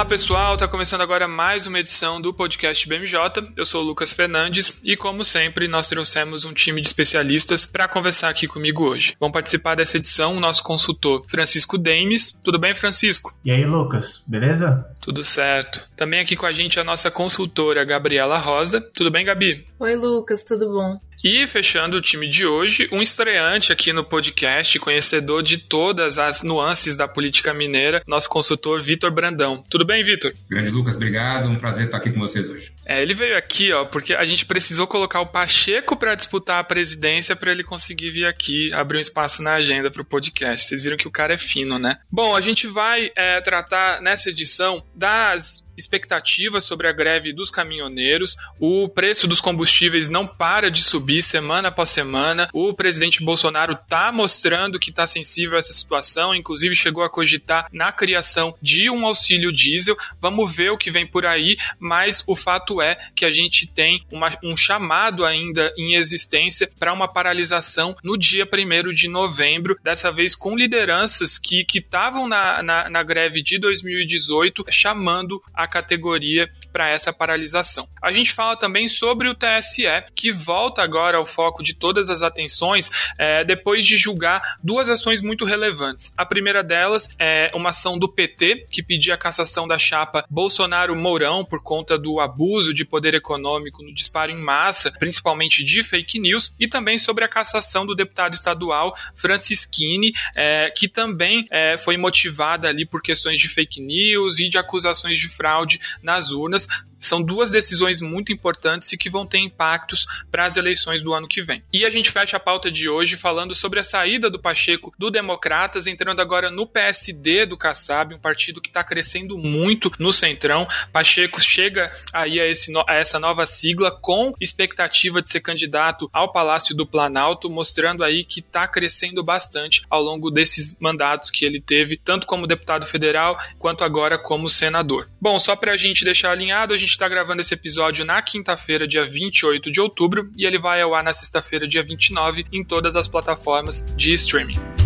[0.00, 3.52] Olá pessoal, está começando agora mais uma edição do podcast BMJ.
[3.54, 7.86] Eu sou o Lucas Fernandes e, como sempre, nós trouxemos um time de especialistas para
[7.86, 9.14] conversar aqui comigo hoje.
[9.20, 12.32] Vão participar dessa edição o nosso consultor Francisco Demes.
[12.32, 13.34] Tudo bem, Francisco?
[13.44, 14.86] E aí, Lucas, beleza?
[15.02, 15.86] Tudo certo.
[15.94, 18.80] Também aqui com a gente a nossa consultora Gabriela Rosa.
[18.94, 19.66] Tudo bem, Gabi?
[19.78, 20.98] Oi, Lucas, tudo bom?
[21.22, 26.42] E fechando o time de hoje, um estreante aqui no podcast, conhecedor de todas as
[26.42, 29.62] nuances da política mineira, nosso consultor Vitor Brandão.
[29.68, 30.32] Tudo bem, Vitor?
[30.48, 31.46] Grande Lucas, obrigado.
[31.46, 32.72] Um prazer estar aqui com vocês hoje.
[32.90, 36.64] É, ele veio aqui, ó, porque a gente precisou colocar o Pacheco para disputar a
[36.64, 40.66] presidência para ele conseguir vir aqui abrir um espaço na agenda para o podcast.
[40.66, 41.98] Vocês viram que o cara é fino, né?
[42.10, 48.36] Bom, a gente vai é, tratar nessa edição das expectativas sobre a greve dos caminhoneiros.
[48.58, 52.48] O preço dos combustíveis não para de subir semana após semana.
[52.52, 57.66] O presidente Bolsonaro está mostrando que está sensível a essa situação, inclusive chegou a cogitar
[57.72, 59.96] na criação de um auxílio diesel.
[60.20, 64.04] Vamos ver o que vem por aí, mas o fato é que a gente tem
[64.10, 70.10] uma, um chamado ainda em existência para uma paralisação no dia 1 de novembro, dessa
[70.10, 76.88] vez com lideranças que estavam na, na, na greve de 2018 chamando a categoria para
[76.88, 77.88] essa paralisação.
[78.02, 79.84] A gente fala também sobre o TSE,
[80.14, 85.22] que volta agora ao foco de todas as atenções é, depois de julgar duas ações
[85.22, 86.12] muito relevantes.
[86.16, 91.44] A primeira delas é uma ação do PT, que pedia a cassação da chapa Bolsonaro-Mourão
[91.44, 96.52] por conta do abuso de poder econômico no disparo em massa, principalmente de fake news,
[96.58, 102.68] e também sobre a cassação do deputado estadual Francisquini, é, que também é, foi motivada
[102.68, 106.68] ali por questões de fake news e de acusações de fraude nas urnas,
[107.00, 111.26] são duas decisões muito importantes e que vão ter impactos para as eleições do ano
[111.26, 111.62] que vem.
[111.72, 115.10] E a gente fecha a pauta de hoje falando sobre a saída do Pacheco do
[115.10, 120.66] Democratas, entrando agora no PSD do Kassab, um partido que está crescendo muito no Centrão.
[120.92, 126.32] Pacheco chega aí a, esse, a essa nova sigla com expectativa de ser candidato ao
[126.32, 131.60] Palácio do Planalto, mostrando aí que está crescendo bastante ao longo desses mandatos que ele
[131.60, 135.06] teve, tanto como deputado federal quanto agora como senador.
[135.20, 138.86] Bom, só para a gente deixar alinhado, a gente está gravando esse episódio na quinta-feira,
[138.86, 142.96] dia 28 de outubro, e ele vai ao ar na sexta-feira, dia 29, em todas
[142.96, 144.79] as plataformas de streaming.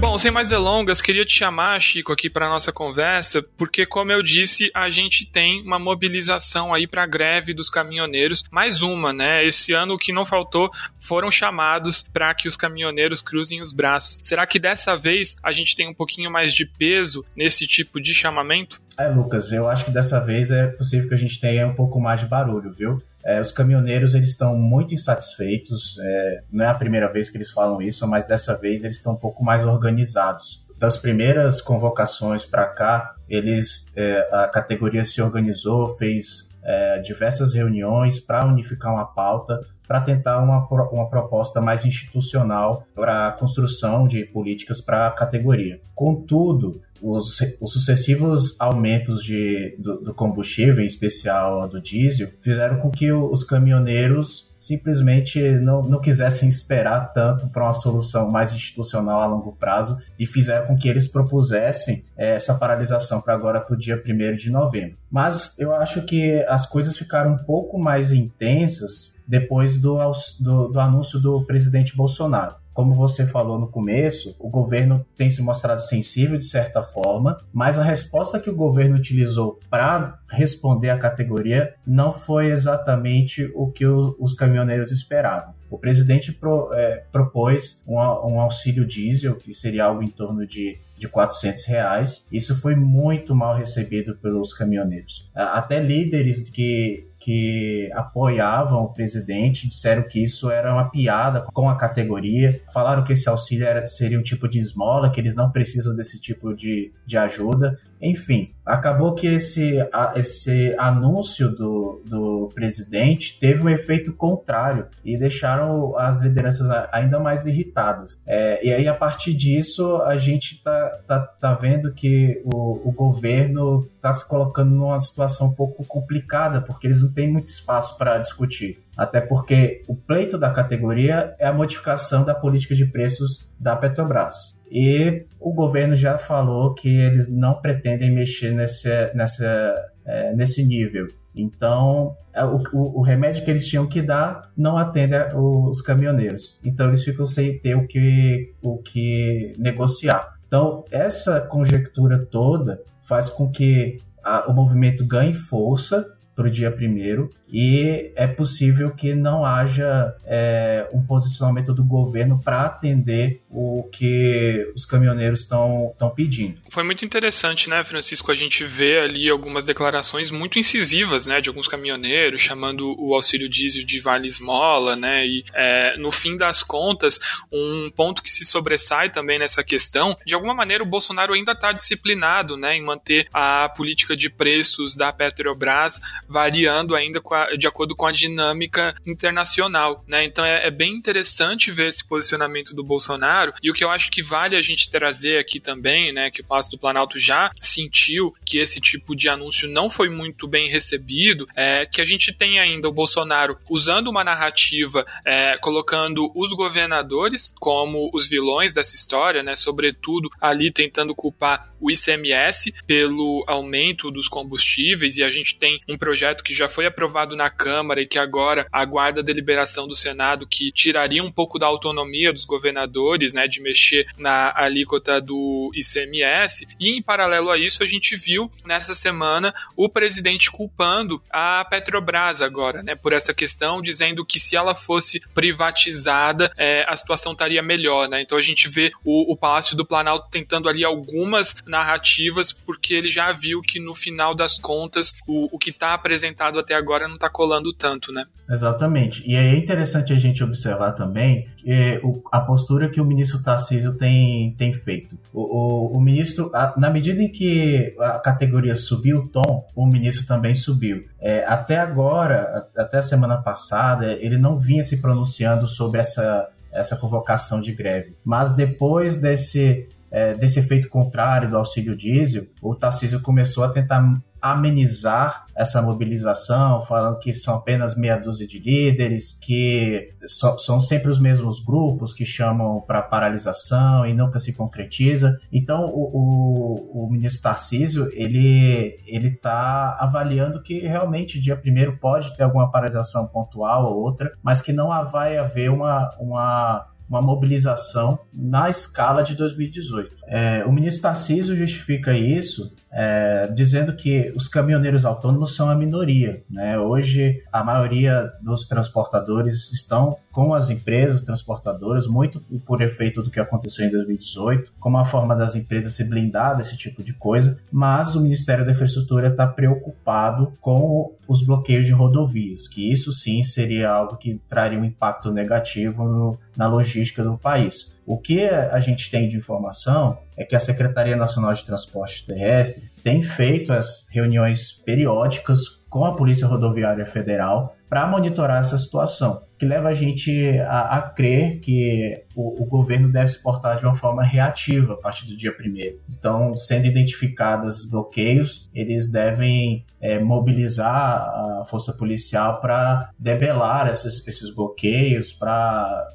[0.00, 4.22] Bom, sem mais delongas, queria te chamar, Chico, aqui para nossa conversa, porque, como eu
[4.22, 9.44] disse, a gente tem uma mobilização aí para a greve dos caminhoneiros, mais uma, né?
[9.44, 10.70] Esse ano o que não faltou
[11.00, 14.20] foram chamados para que os caminhoneiros cruzem os braços.
[14.22, 18.14] Será que dessa vez a gente tem um pouquinho mais de peso nesse tipo de
[18.14, 18.80] chamamento?
[18.96, 22.00] É, Lucas, eu acho que dessa vez é possível que a gente tenha um pouco
[22.00, 23.02] mais de barulho, viu?
[23.28, 25.98] É, os caminhoneiros eles estão muito insatisfeitos.
[26.00, 29.12] É, não é a primeira vez que eles falam isso, mas dessa vez eles estão
[29.12, 30.66] um pouco mais organizados.
[30.78, 38.18] Das primeiras convocações para cá, eles é, a categoria se organizou, fez é, diversas reuniões
[38.18, 44.22] para unificar uma pauta para tentar uma, uma proposta mais institucional para a construção de
[44.26, 45.80] políticas para a categoria.
[45.94, 52.90] Contudo, os, os sucessivos aumentos de, do, do, combustível, em especial do diesel, fizeram com
[52.90, 59.26] que os caminhoneiros simplesmente não, não quisessem esperar tanto para uma solução mais institucional a
[59.26, 63.78] longo prazo e fizeram com que eles propusessem é, essa paralisação para agora para o
[63.78, 64.98] dia 1 de novembro.
[65.10, 69.98] Mas eu acho que as coisas ficaram um pouco mais intensas depois do,
[70.40, 72.56] do, do anúncio do presidente Bolsonaro.
[72.78, 77.76] Como você falou no começo, o governo tem se mostrado sensível de certa forma, mas
[77.76, 83.84] a resposta que o governo utilizou para responder à categoria não foi exatamente o que
[83.84, 85.54] o, os caminhoneiros esperavam.
[85.68, 90.78] O presidente pro, é, propôs um, um, auxílio diesel, que seria algo em torno de,
[90.96, 92.28] de 400 reais.
[92.30, 95.28] Isso foi muito mal recebido pelos caminhoneiros.
[95.34, 101.76] Até líderes que que apoiavam o presidente disseram que isso era uma piada com a
[101.76, 105.94] categoria, falaram que esse auxílio era, seria um tipo de esmola, que eles não precisam
[105.96, 107.78] desse tipo de, de ajuda.
[108.00, 109.76] Enfim, acabou que esse,
[110.14, 117.46] esse anúncio do, do presidente teve um efeito contrário e deixaram as lideranças ainda mais
[117.46, 118.16] irritadas.
[118.26, 122.92] É, e aí, a partir disso, a gente tá, tá, tá vendo que o, o
[122.92, 127.96] governo está se colocando numa situação um pouco complicada, porque eles não têm muito espaço
[127.98, 128.78] para discutir.
[128.96, 134.57] Até porque o pleito da categoria é a modificação da política de preços da Petrobras.
[134.70, 139.74] E o governo já falou que eles não pretendem mexer nesse, nessa,
[140.04, 141.08] é, nesse nível.
[141.34, 146.58] Então, é, o, o, remédio que eles tinham que dar não atende os caminhoneiros.
[146.64, 150.36] Então, eles ficam sem ter o que, o que negociar.
[150.46, 156.70] Então, essa conjectura toda faz com que a, o movimento ganhe força para o dia
[156.70, 163.88] primeiro e é possível que não haja é, um posicionamento do governo para atender o
[163.90, 166.60] que os caminhoneiros estão pedindo.
[166.68, 171.48] Foi muito interessante, né, Francisco, a gente vê ali algumas declarações muito incisivas, né, de
[171.48, 176.62] alguns caminhoneiros chamando o auxílio diesel de vale esmola, né, e é, no fim das
[176.62, 177.18] contas,
[177.50, 181.72] um ponto que se sobressai também nessa questão, de alguma maneira o Bolsonaro ainda está
[181.72, 187.96] disciplinado, né, em manter a política de preços da Petrobras variando ainda a, de acordo
[187.96, 190.24] com a dinâmica internacional, né?
[190.24, 194.10] Então é, é, bem interessante ver esse posicionamento do Bolsonaro e o que eu acho
[194.10, 196.30] que vale a gente trazer aqui também, né?
[196.30, 200.46] Que o Passo do Planalto já sentiu que esse tipo de anúncio não foi muito
[200.46, 206.30] bem recebido, é que a gente tem ainda o Bolsonaro usando uma narrativa, é, colocando
[206.34, 209.56] os governadores como os vilões dessa história, né?
[209.56, 215.96] Sobretudo ali tentando culpar o ICMS pelo aumento dos combustíveis e a gente tem um
[215.96, 219.94] projeto projeto que já foi aprovado na Câmara e que agora aguarda a deliberação do
[219.94, 225.70] Senado, que tiraria um pouco da autonomia dos governadores, né, de mexer na alíquota do
[225.72, 226.66] ICMS.
[226.80, 232.42] E em paralelo a isso, a gente viu nessa semana o presidente culpando a Petrobras
[232.42, 237.62] agora, né, por essa questão, dizendo que se ela fosse privatizada, é, a situação estaria
[237.62, 238.20] melhor, né.
[238.22, 243.08] Então a gente vê o, o Palácio do Planalto tentando ali algumas narrativas, porque ele
[243.08, 247.16] já viu que no final das contas o, o que está apresentado até agora não
[247.16, 248.24] está colando tanto, né?
[248.48, 249.22] Exatamente.
[249.30, 253.92] E é interessante a gente observar também que o, a postura que o ministro Tarcísio
[253.92, 255.18] tem, tem feito.
[255.34, 259.86] O, o, o ministro, a, na medida em que a categoria subiu o tom, o
[259.86, 261.04] ministro também subiu.
[261.20, 266.96] É, até agora, até a semana passada, ele não vinha se pronunciando sobre essa, essa
[266.96, 268.16] convocação de greve.
[268.24, 274.18] Mas depois desse é, desse efeito contrário do auxílio diesel, o Tarcísio começou a tentar
[274.40, 281.10] amenizar essa mobilização, falando que são apenas meia dúzia de líderes, que so, são sempre
[281.10, 285.36] os mesmos grupos que chamam para paralisação e nunca se concretiza.
[285.52, 292.44] Então, o, o, o ministro Tarcísio, ele está avaliando que realmente dia primeiro pode ter
[292.44, 298.68] alguma paralisação pontual ou outra, mas que não vai haver uma, uma uma mobilização na
[298.68, 300.16] escala de 2018.
[300.26, 306.42] É, o ministro Tarcísio justifica isso é, dizendo que os caminhoneiros autônomos são a minoria.
[306.50, 306.78] Né?
[306.78, 313.40] Hoje, a maioria dos transportadores estão com as empresas transportadoras, muito por efeito do que
[313.40, 318.14] aconteceu em 2018, como a forma das empresas se blindar desse tipo de coisa, mas
[318.14, 323.90] o Ministério da Infraestrutura está preocupado com os bloqueios de rodovias, que isso sim seria
[323.90, 327.92] algo que traria um impacto negativo no, na logística do país.
[328.06, 332.86] O que a gente tem de informação é que a Secretaria Nacional de Transporte Terrestre
[333.02, 339.66] tem feito as reuniões periódicas com a Polícia Rodoviária Federal para monitorar essa situação, que
[339.66, 343.94] leva a gente a, a crer que o, o, governo deve se portar de uma
[343.94, 346.00] forma reativa a partir do dia primeiro.
[346.08, 354.54] Então, sendo identificados bloqueios, eles devem é, mobilizar a força policial para debelar esses, esses
[354.54, 356.06] bloqueios, para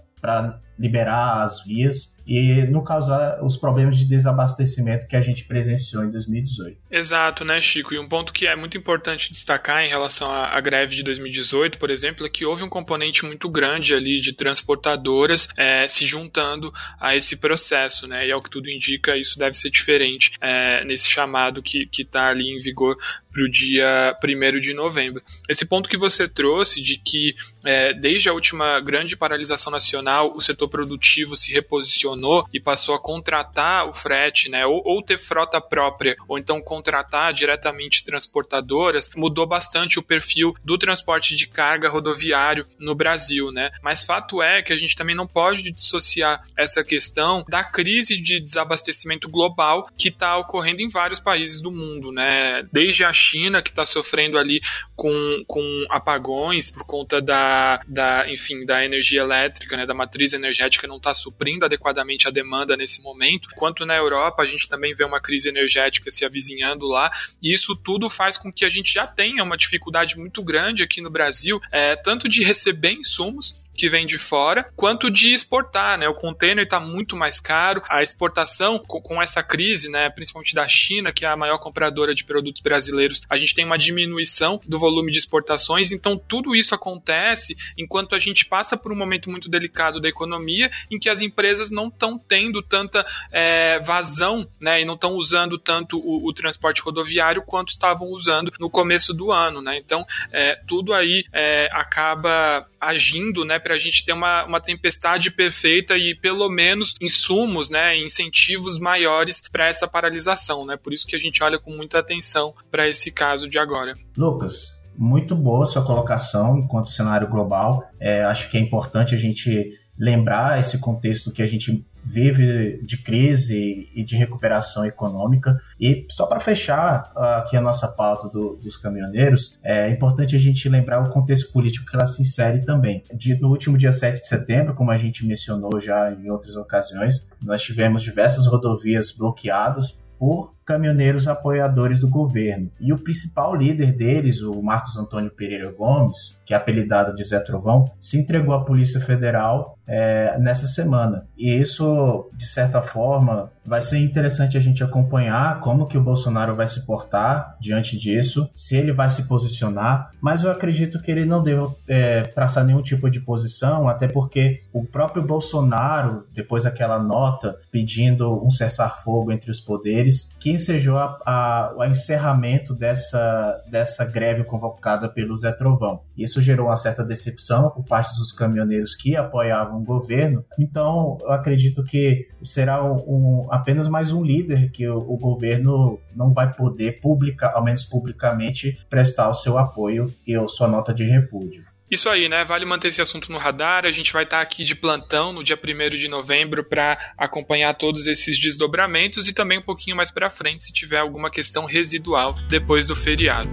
[0.80, 6.12] liberar as vias e não causar os problemas de desabastecimento que a gente presenciou em
[6.12, 6.78] 2018.
[6.90, 7.94] Exato, né, Chico?
[7.94, 11.78] E um ponto que é muito importante destacar em relação à, à greve de 2018,
[11.78, 16.74] por exemplo, é que houve um componente muito grande ali de transportadoras é, se juntando
[17.00, 18.28] a esse processo, né?
[18.28, 22.50] E ao que tudo indica, isso deve ser diferente é, nesse chamado que está ali
[22.50, 22.98] em vigor
[23.34, 25.22] para o dia 1 de novembro.
[25.50, 27.36] Esse ponto que você trouxe de que
[27.66, 33.00] é, desde a última grande paralisação nacional, o setor produtivo se reposicionou e passou a
[33.00, 39.48] contratar o frete, né, ou, ou ter frota própria, ou então contratar diretamente transportadoras, mudou
[39.48, 43.72] bastante o perfil do transporte de carga rodoviário no Brasil, né?
[43.82, 48.40] Mas fato é que a gente também não pode dissociar essa questão da crise de
[48.40, 52.64] desabastecimento global que está ocorrendo em vários países do mundo, né?
[52.72, 54.62] Desde a China, que está sofrendo ali
[54.96, 59.86] com, com apagões por conta da, da, enfim, da energia elétrica, né?
[59.86, 64.46] Da matriz energética não está suprindo adequadamente a demanda nesse momento, quanto na Europa a
[64.46, 67.12] gente também vê uma crise energética se avizinhando lá,
[67.42, 71.02] e isso tudo faz com que a gente já tenha uma dificuldade muito grande aqui
[71.02, 76.08] no Brasil, é, tanto de receber insumos que vem de fora, quanto de exportar, né?
[76.08, 80.68] O container está muito mais caro, a exportação com, com, essa crise, né, principalmente da
[80.68, 84.78] China, que é a maior compradora de produtos brasileiros, a gente tem uma diminuição do
[84.78, 89.50] volume de exportações, então tudo isso acontece enquanto a gente passa por um momento muito
[89.50, 94.86] delicado da economia, em que as empresas não estão tendo tanta é, vazão, né, e
[94.86, 99.62] não estão usando tanto o, o, transporte rodoviário quanto estavam usando no começo do ano,
[99.62, 99.78] né?
[99.78, 105.32] Então, é, tudo aí é, acaba agindo, né, para a gente ter uma, uma tempestade
[105.32, 110.78] perfeita e pelo menos insumos, né, incentivos maiores para essa paralisação, né?
[110.78, 113.96] Por isso que a gente olha com muita atenção para esse caso de agora.
[114.18, 117.84] Lucas, muito boa sua colocação enquanto cenário global.
[118.00, 122.98] É, acho que é importante a gente lembrar esse contexto que a gente vive de
[122.98, 125.58] crise e de recuperação econômica.
[125.80, 130.68] E só para fechar aqui a nossa pauta do, dos caminhoneiros, é importante a gente
[130.68, 133.04] lembrar o contexto político que ela se insere também.
[133.14, 137.28] De, no último dia 7 de setembro, como a gente mencionou já em outras ocasiões,
[137.42, 142.70] nós tivemos diversas rodovias bloqueadas por caminhoneiros apoiadores do governo.
[142.80, 147.40] E o principal líder deles, o Marcos Antônio Pereira Gomes, que é apelidado de Zé
[147.40, 151.26] Trovão, se entregou à Polícia Federal é, nessa semana.
[151.38, 156.56] E isso, de certa forma, vai ser interessante a gente acompanhar como que o Bolsonaro
[156.56, 161.26] vai se portar diante disso, se ele vai se posicionar, mas eu acredito que ele
[161.26, 167.02] não deve é, traçar nenhum tipo de posição, até porque o próprio Bolsonaro, depois daquela
[167.02, 174.06] nota pedindo um cessar-fogo entre os poderes, que ensejou a, a, o encerramento dessa, dessa
[174.06, 176.02] greve convocada pelo Zé Trovão.
[176.18, 180.46] Isso gerou uma certa decepção por parte dos caminhoneiros que apoiavam o governo.
[180.60, 186.34] Então, eu acredito que será um, apenas mais um líder que o, o governo não
[186.34, 191.04] vai poder, publicar, ao menos publicamente, prestar o seu apoio e a sua nota de
[191.04, 191.73] repúdio.
[191.94, 192.44] Isso aí, né?
[192.44, 193.86] Vale manter esse assunto no radar.
[193.86, 198.08] A gente vai estar aqui de plantão no dia 1 de novembro para acompanhar todos
[198.08, 202.88] esses desdobramentos e também um pouquinho mais para frente se tiver alguma questão residual depois
[202.88, 203.48] do feriado.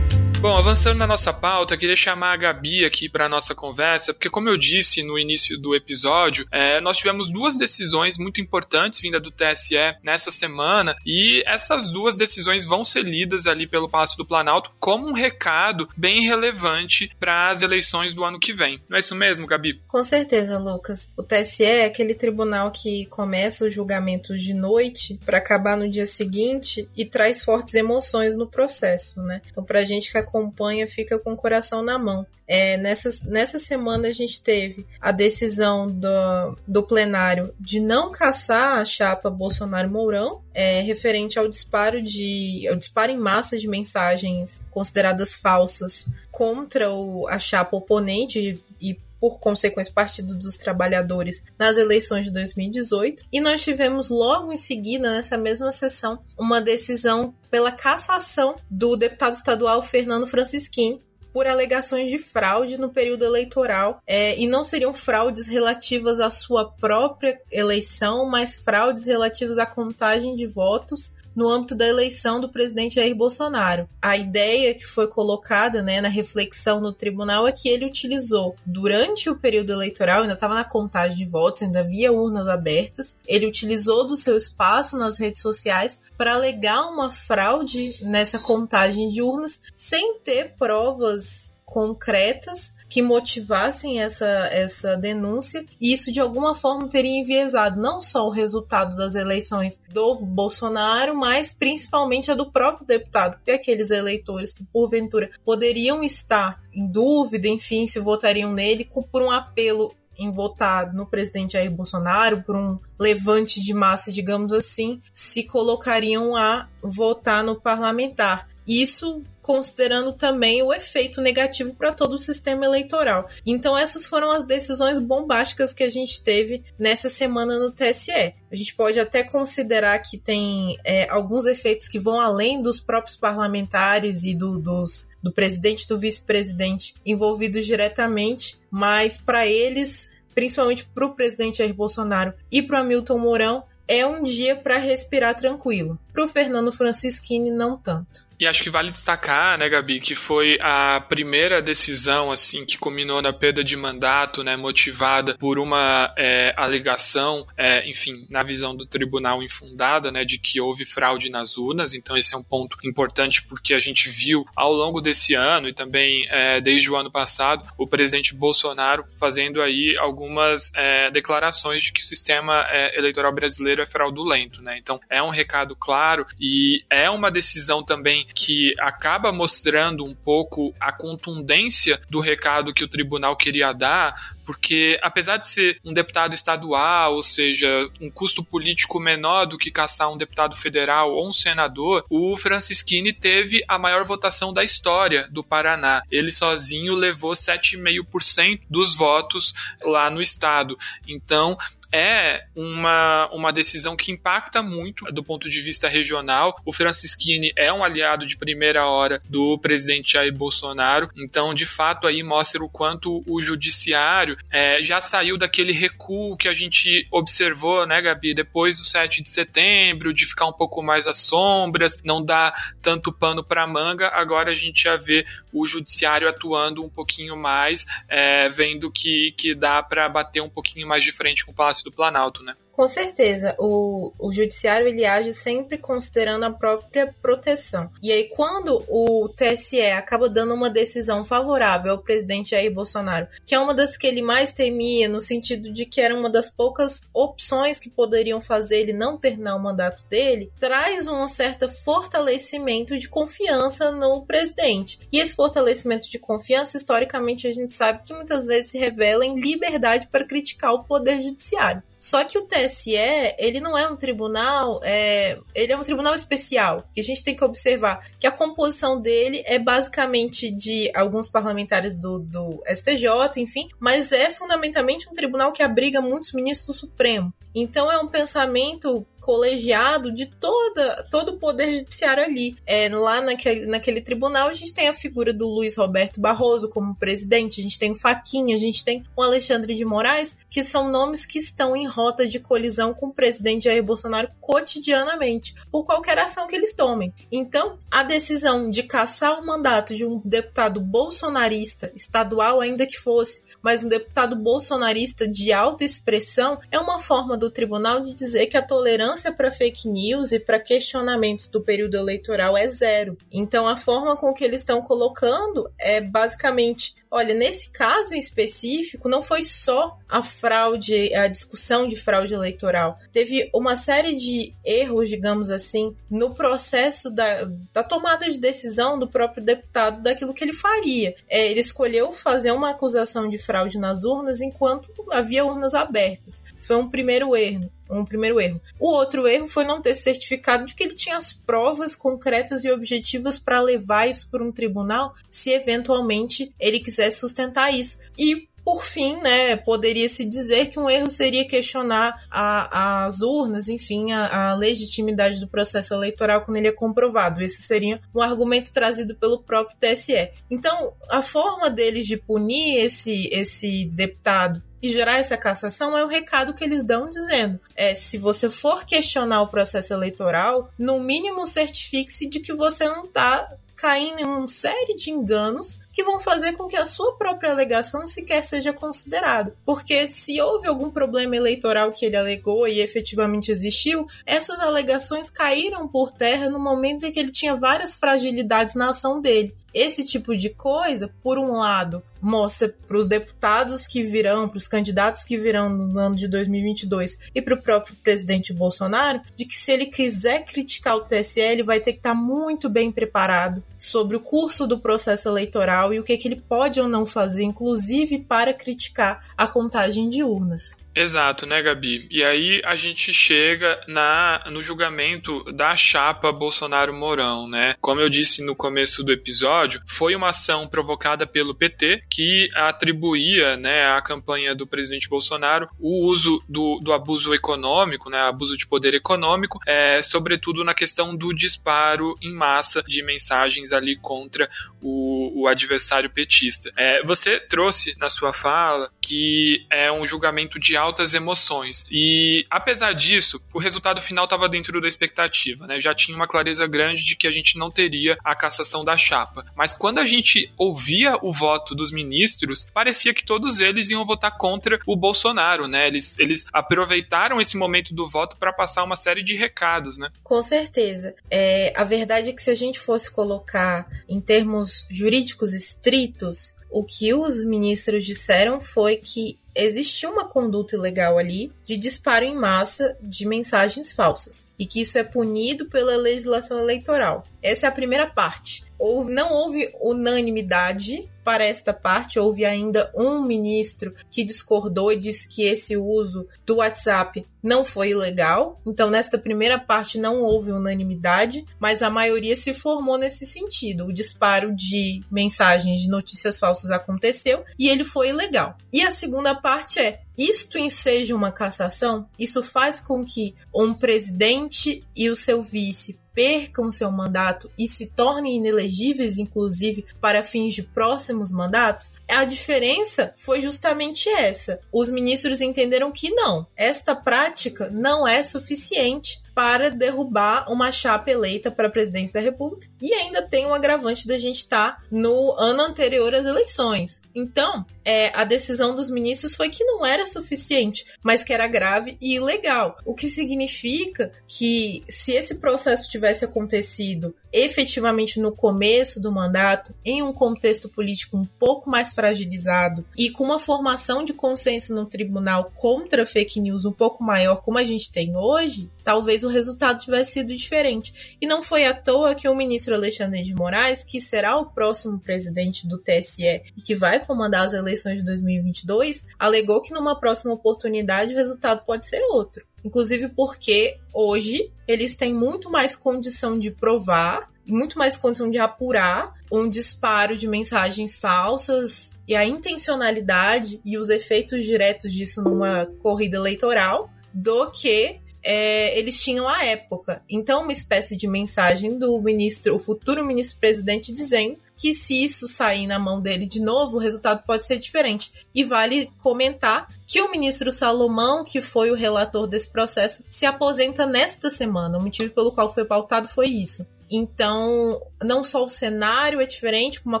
[0.40, 4.48] Bom, avançando na nossa pauta, queria chamar a Gabi aqui para nossa conversa, porque como
[4.48, 9.30] eu disse no início do episódio, é, nós tivemos duas decisões muito importantes vinda do
[9.30, 14.72] TSE nessa semana e essas duas decisões vão ser lidas ali pelo Palácio do Planalto
[14.80, 18.80] como um recado bem relevante para as eleições do ano que vem.
[18.88, 19.82] Não é isso mesmo, Gabi?
[19.88, 21.12] Com certeza, Lucas.
[21.18, 26.06] O TSE é aquele tribunal que começa os julgamentos de noite para acabar no dia
[26.06, 29.42] seguinte e traz fortes emoções no processo, né?
[29.50, 32.24] Então, para a gente que acompanha fica com o coração na mão.
[32.46, 38.78] É, nessa, nessa semana a gente teve a decisão do, do plenário de não caçar
[38.78, 45.36] a chapa Bolsonaro-Mourão, é, referente ao disparo de ao disparo em massa de mensagens consideradas
[45.36, 52.32] falsas contra o, a chapa oponente e por consequência, Partido dos Trabalhadores nas eleições de
[52.32, 53.24] 2018.
[53.30, 59.34] E nós tivemos logo em seguida, nessa mesma sessão, uma decisão pela cassação do deputado
[59.34, 61.00] estadual Fernando Francisquim,
[61.32, 66.70] por alegações de fraude no período eleitoral é, e não seriam fraudes relativas à sua
[66.72, 72.96] própria eleição, mas fraudes relativas à contagem de votos no âmbito da eleição do presidente
[72.96, 73.88] Jair Bolsonaro.
[74.00, 79.28] A ideia que foi colocada né, na reflexão no tribunal é que ele utilizou durante
[79.28, 84.06] o período eleitoral, ainda estava na contagem de votos, ainda havia urnas abertas, ele utilizou
[84.06, 90.18] do seu espaço nas redes sociais para alegar uma fraude nessa contagem de urnas sem
[90.18, 97.80] ter provas concretas que motivassem essa, essa denúncia, e isso de alguma forma teria enviesado
[97.80, 103.52] não só o resultado das eleições do Bolsonaro, mas principalmente a do próprio deputado, porque
[103.52, 109.94] aqueles eleitores que porventura poderiam estar em dúvida, enfim, se votariam nele por um apelo
[110.18, 116.36] em votar no presidente Jair Bolsonaro, por um levante de massa, digamos assim, se colocariam
[116.36, 118.46] a votar no parlamentar.
[118.66, 123.28] Isso considerando também o efeito negativo para todo o sistema eleitoral.
[123.44, 128.34] Então, essas foram as decisões bombásticas que a gente teve nessa semana no TSE.
[128.50, 133.16] A gente pode até considerar que tem é, alguns efeitos que vão além dos próprios
[133.16, 140.84] parlamentares e do, dos, do presidente e do vice-presidente envolvidos diretamente, mas para eles, principalmente
[140.84, 145.34] para o presidente Jair Bolsonaro e para o Hamilton Mourão, é um dia para respirar
[145.34, 145.98] tranquilo.
[146.12, 148.29] Para o Fernando Francischini, não tanto.
[148.40, 153.20] E acho que vale destacar, né, Gabi, que foi a primeira decisão, assim, que culminou
[153.20, 158.86] na perda de mandato, né, motivada por uma é, alegação, é, enfim, na visão do
[158.86, 161.92] tribunal infundada, né, de que houve fraude nas urnas.
[161.92, 165.74] Então esse é um ponto importante porque a gente viu ao longo desse ano e
[165.74, 171.92] também é, desde o ano passado o presidente Bolsonaro fazendo aí algumas é, declarações de
[171.92, 174.78] que o sistema é, eleitoral brasileiro é fraudulento, né?
[174.78, 180.74] Então é um recado claro e é uma decisão também que acaba mostrando um pouco
[180.80, 186.34] a contundência do recado que o tribunal queria dar, porque apesar de ser um deputado
[186.34, 187.68] estadual, ou seja,
[188.00, 193.12] um custo político menor do que caçar um deputado federal ou um senador, o Francisquini
[193.12, 196.02] teve a maior votação da história do Paraná.
[196.10, 200.76] Ele sozinho levou 7,5% dos votos lá no estado.
[201.06, 201.56] Então,
[201.92, 206.54] é uma, uma decisão que impacta muito do ponto de vista regional.
[206.64, 212.06] O Francisquini é um aliado de primeira hora do presidente Jair Bolsonaro, então de fato
[212.06, 217.86] aí mostra o quanto o judiciário é, já saiu daquele recuo que a gente observou,
[217.86, 222.24] né, Gabi, depois do 7 de setembro, de ficar um pouco mais às sombras, não
[222.24, 224.08] dar tanto pano para manga.
[224.08, 229.54] Agora a gente já vê o judiciário atuando um pouquinho mais, é, vendo que, que
[229.54, 232.54] dá para bater um pouquinho mais de frente com o Palácio do Planalto, né?
[232.80, 237.90] Com certeza, o, o judiciário ele age sempre considerando a própria proteção.
[238.02, 243.54] E aí, quando o TSE acaba dando uma decisão favorável ao presidente Jair Bolsonaro, que
[243.54, 247.02] é uma das que ele mais temia, no sentido de que era uma das poucas
[247.12, 253.10] opções que poderiam fazer ele não terminar o mandato dele, traz um certo fortalecimento de
[253.10, 254.98] confiança no presidente.
[255.12, 259.38] E esse fortalecimento de confiança, historicamente, a gente sabe que muitas vezes se revela em
[259.38, 261.82] liberdade para criticar o poder judiciário.
[262.00, 262.96] Só que o TSE,
[263.38, 267.36] ele não é um tribunal, é, ele é um tribunal especial, que a gente tem
[267.36, 273.68] que observar que a composição dele é basicamente de alguns parlamentares do, do STJ, enfim,
[273.78, 277.34] mas é fundamentalmente um tribunal que abriga muitos ministros do Supremo.
[277.54, 282.56] Então é um pensamento colegiado de toda, todo o poder judiciário ali.
[282.66, 286.94] É, lá naquele, naquele tribunal a gente tem a figura do Luiz Roberto Barroso como
[286.94, 290.90] presidente, a gente tem o Faquinha, a gente tem o Alexandre de Moraes, que são
[290.90, 296.18] nomes que estão em rota de colisão com o presidente Jair Bolsonaro cotidianamente, por qualquer
[296.18, 297.12] ação que eles tomem.
[297.30, 303.42] Então, a decisão de caçar o mandato de um deputado bolsonarista, estadual ainda que fosse,
[303.62, 308.56] mas um deputado bolsonarista de alta expressão, é uma forma do tribunal de dizer que
[308.56, 313.16] a tolerância para fake news e para questionamentos do período eleitoral é zero.
[313.30, 319.08] Então, a forma com que eles estão colocando é basicamente Olha, nesse caso em específico,
[319.08, 322.98] não foi só a fraude, a discussão de fraude eleitoral.
[323.12, 329.08] Teve uma série de erros, digamos assim, no processo da, da tomada de decisão do
[329.08, 331.16] próprio deputado daquilo que ele faria.
[331.28, 336.44] É, ele escolheu fazer uma acusação de fraude nas urnas enquanto havia urnas abertas.
[336.56, 338.60] Isso foi um primeiro erro um primeiro erro.
[338.78, 342.70] O outro erro foi não ter certificado de que ele tinha as provas concretas e
[342.70, 347.98] objetivas para levar isso para um tribunal, se eventualmente ele quisesse sustentar isso.
[348.18, 353.68] E por fim, né, poderia se dizer que um erro seria questionar a, as urnas,
[353.68, 357.40] enfim, a, a, legitimidade do processo eleitoral quando ele é comprovado.
[357.40, 360.30] Esse seria um argumento trazido pelo próprio TSE.
[360.50, 366.08] Então, a forma deles de punir esse, esse deputado e gerar essa cassação é o
[366.08, 371.46] recado que eles dão dizendo: é, se você for questionar o processo eleitoral, no mínimo
[371.46, 376.54] certifique-se de que você não está caindo em uma série de enganos que vão fazer
[376.54, 379.54] com que a sua própria alegação sequer seja considerada.
[379.66, 385.86] Porque se houve algum problema eleitoral que ele alegou e efetivamente existiu, essas alegações caíram
[385.86, 389.54] por terra no momento em que ele tinha várias fragilidades na ação dele.
[389.72, 394.68] Esse tipo de coisa, por um lado, mostra para os deputados que virão, para os
[394.68, 399.56] candidatos que virão no ano de 2022 e para o próprio presidente Bolsonaro, de que
[399.56, 403.62] se ele quiser criticar o TSE, ele vai ter que estar tá muito bem preparado
[403.74, 407.42] sobre o curso do processo eleitoral e o que, que ele pode ou não fazer,
[407.42, 410.72] inclusive para criticar a contagem de urnas.
[411.00, 412.06] Exato, né, Gabi?
[412.10, 417.74] E aí a gente chega na no julgamento da chapa Bolsonaro-Mourão, né?
[417.80, 423.56] Como eu disse no começo do episódio, foi uma ação provocada pelo PT que atribuía,
[423.56, 428.66] né, à campanha do presidente Bolsonaro o uso do, do abuso econômico, né, abuso de
[428.66, 434.50] poder econômico, é, sobretudo na questão do disparo em massa de mensagens ali contra
[434.82, 436.70] o, o, adversário petista.
[436.76, 441.84] É, você trouxe na sua fala que é um julgamento de altas emoções.
[441.90, 445.80] E apesar disso, o resultado final estava dentro da expectativa, né?
[445.80, 449.46] Já tinha uma clareza grande de que a gente não teria a cassação da chapa.
[449.54, 454.36] Mas quando a gente ouvia o voto dos ministros, parecia que todos eles iam votar
[454.36, 455.86] contra o Bolsonaro, né?
[455.86, 460.10] Eles, eles aproveitaram esse momento do voto para passar uma série de recados, né?
[460.22, 461.14] Com certeza.
[461.30, 466.84] É, a verdade é que se a gente fosse colocar em termos jurídicos estritos, o
[466.84, 472.96] que os ministros disseram foi que existiu uma conduta ilegal ali de disparo em massa
[473.00, 477.24] de mensagens falsas e que isso é punido pela legislação eleitoral.
[477.42, 478.64] Essa é a primeira parte.
[479.08, 485.42] Não houve unanimidade para esta parte, houve ainda um ministro que discordou e disse que
[485.42, 488.58] esse uso do WhatsApp não foi ilegal.
[488.66, 493.84] Então, nesta primeira parte não houve unanimidade, mas a maioria se formou nesse sentido.
[493.84, 498.56] O disparo de mensagens de notícias falsas aconteceu e ele foi ilegal.
[498.72, 502.08] E a segunda parte é isto enseja uma cassação?
[502.18, 507.86] Isso faz com que um presidente e o seu vice percam seu mandato e se
[507.86, 511.92] tornem inelegíveis, inclusive, para fins de próximos mandatos?
[512.10, 514.60] A diferença foi justamente essa.
[514.72, 521.50] Os ministros entenderam que não, esta prática não é suficiente para derrubar uma chapa eleita
[521.50, 525.34] para a presidência da República e ainda tem um agravante da gente estar tá no
[525.38, 527.00] ano anterior às eleições.
[527.14, 531.96] Então, é, a decisão dos ministros foi que não era suficiente, mas que era grave
[532.00, 532.76] e ilegal.
[532.84, 540.02] O que significa que, se esse processo tivesse acontecido efetivamente no começo do mandato, em
[540.02, 545.52] um contexto político um pouco mais fragilizado e com uma formação de consenso no tribunal
[545.54, 550.12] contra fake news um pouco maior, como a gente tem hoje, talvez o resultado tivesse
[550.12, 551.16] sido diferente.
[551.20, 554.98] E não foi à toa que o ministro Alexandre de Moraes, que será o próximo
[554.98, 560.32] presidente do TSE e que vai comandar as eleições de 2022, alegou que numa próxima
[560.32, 562.44] oportunidade o resultado pode ser outro.
[562.64, 569.14] Inclusive porque hoje eles têm muito mais condição de provar, muito mais condição de apurar
[569.32, 576.16] um disparo de mensagens falsas e a intencionalidade e os efeitos diretos disso numa corrida
[576.16, 580.02] eleitoral do que é, eles tinham à época.
[580.08, 585.66] Então, uma espécie de mensagem do ministro, o futuro ministro-presidente, dizendo que se isso sair
[585.66, 588.12] na mão dele de novo, o resultado pode ser diferente.
[588.34, 593.86] E vale comentar que o ministro Salomão, que foi o relator desse processo, se aposenta
[593.86, 594.76] nesta semana.
[594.76, 596.66] O motivo pelo qual foi pautado foi isso.
[596.90, 600.00] Então, não só o cenário é diferente, como a